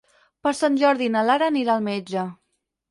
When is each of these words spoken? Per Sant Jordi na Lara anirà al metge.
Per 0.47 0.53
Sant 0.59 0.79
Jordi 0.85 1.11
na 1.17 1.23
Lara 1.29 1.51
anirà 1.55 1.77
al 1.79 1.87
metge. 1.91 2.27